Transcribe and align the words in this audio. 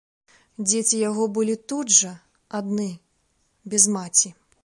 Дзеці 0.69 1.01
яго 1.09 1.23
былі 1.35 1.55
тут 1.73 1.93
жа, 1.99 2.13
адны, 2.59 2.89
без 3.75 3.83
маці. 3.97 4.35